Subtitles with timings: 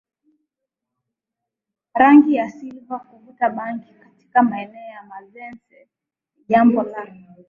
[1.93, 5.87] rangi ya silva kuvuta bangi katika maeneo ya Manzese
[6.37, 7.15] ni jambo la